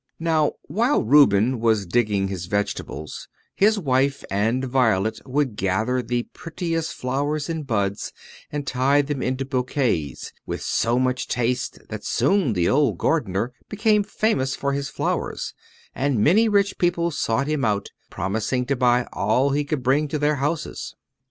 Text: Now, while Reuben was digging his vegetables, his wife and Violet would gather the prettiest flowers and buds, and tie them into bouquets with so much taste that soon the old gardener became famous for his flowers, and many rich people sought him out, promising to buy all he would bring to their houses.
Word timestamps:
Now, 0.19 0.53
while 0.63 1.03
Reuben 1.03 1.59
was 1.59 1.85
digging 1.85 2.27
his 2.27 2.47
vegetables, 2.47 3.27
his 3.55 3.77
wife 3.77 4.23
and 4.31 4.65
Violet 4.65 5.19
would 5.27 5.55
gather 5.55 6.01
the 6.01 6.23
prettiest 6.33 6.95
flowers 6.95 7.49
and 7.51 7.67
buds, 7.67 8.11
and 8.51 8.65
tie 8.65 9.03
them 9.03 9.21
into 9.21 9.45
bouquets 9.45 10.33
with 10.43 10.63
so 10.63 10.97
much 10.97 11.27
taste 11.27 11.77
that 11.89 12.03
soon 12.03 12.53
the 12.53 12.67
old 12.67 12.97
gardener 12.97 13.53
became 13.69 14.01
famous 14.03 14.55
for 14.55 14.73
his 14.73 14.89
flowers, 14.89 15.53
and 15.93 16.17
many 16.23 16.49
rich 16.49 16.79
people 16.79 17.11
sought 17.11 17.45
him 17.45 17.63
out, 17.63 17.91
promising 18.09 18.65
to 18.65 18.75
buy 18.75 19.07
all 19.13 19.51
he 19.51 19.67
would 19.69 19.83
bring 19.83 20.07
to 20.07 20.17
their 20.17 20.37
houses. 20.37 20.95